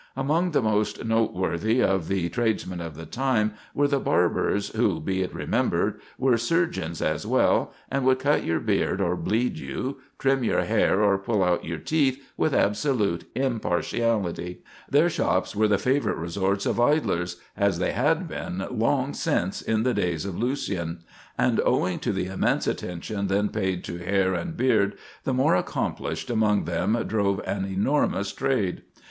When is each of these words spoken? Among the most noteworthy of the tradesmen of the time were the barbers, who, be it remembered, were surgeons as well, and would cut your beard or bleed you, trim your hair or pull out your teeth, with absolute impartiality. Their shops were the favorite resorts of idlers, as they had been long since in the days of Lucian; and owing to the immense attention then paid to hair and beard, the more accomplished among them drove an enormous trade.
Among 0.17 0.49
the 0.49 0.63
most 0.63 1.05
noteworthy 1.05 1.79
of 1.79 2.07
the 2.07 2.27
tradesmen 2.29 2.81
of 2.81 2.95
the 2.95 3.05
time 3.05 3.53
were 3.75 3.87
the 3.87 3.99
barbers, 3.99 4.69
who, 4.69 4.99
be 4.99 5.21
it 5.21 5.31
remembered, 5.31 6.01
were 6.17 6.39
surgeons 6.39 7.03
as 7.03 7.27
well, 7.27 7.71
and 7.91 8.03
would 8.03 8.17
cut 8.17 8.43
your 8.43 8.59
beard 8.59 8.99
or 8.99 9.15
bleed 9.15 9.59
you, 9.59 9.99
trim 10.17 10.43
your 10.43 10.63
hair 10.63 11.03
or 11.03 11.19
pull 11.19 11.43
out 11.43 11.65
your 11.65 11.77
teeth, 11.77 12.19
with 12.35 12.51
absolute 12.51 13.25
impartiality. 13.35 14.63
Their 14.89 15.07
shops 15.07 15.55
were 15.55 15.67
the 15.67 15.77
favorite 15.77 16.17
resorts 16.17 16.65
of 16.65 16.79
idlers, 16.79 17.35
as 17.55 17.77
they 17.77 17.91
had 17.91 18.27
been 18.27 18.65
long 18.71 19.13
since 19.13 19.61
in 19.61 19.83
the 19.83 19.93
days 19.93 20.25
of 20.25 20.35
Lucian; 20.35 21.03
and 21.37 21.61
owing 21.63 21.99
to 21.99 22.11
the 22.11 22.25
immense 22.25 22.65
attention 22.65 23.27
then 23.27 23.49
paid 23.49 23.83
to 23.83 23.99
hair 23.99 24.33
and 24.33 24.57
beard, 24.57 24.97
the 25.25 25.33
more 25.35 25.53
accomplished 25.55 26.31
among 26.31 26.63
them 26.63 26.93
drove 27.05 27.39
an 27.45 27.65
enormous 27.65 28.31
trade. 28.33 28.81